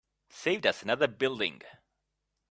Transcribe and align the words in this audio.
Saved 0.31 0.65
us 0.65 0.81
another 0.81 1.05
building. 1.07 1.61